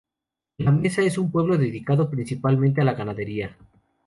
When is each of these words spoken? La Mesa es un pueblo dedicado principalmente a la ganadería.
La 0.57 0.71
Mesa 0.71 1.03
es 1.03 1.19
un 1.19 1.29
pueblo 1.29 1.59
dedicado 1.59 2.09
principalmente 2.09 2.81
a 2.81 2.85
la 2.85 2.95
ganadería. 2.95 3.55